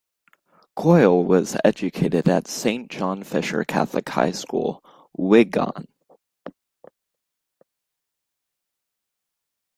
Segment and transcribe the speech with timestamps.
[0.75, 4.83] Coyle was educated at Saint John Fisher Catholic High School,
[5.15, 5.89] Wigan.